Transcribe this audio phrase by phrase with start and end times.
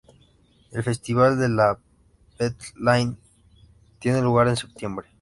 [0.71, 3.17] El festival de la p’tite Laine
[3.99, 5.07] tiene lugar en septiembre.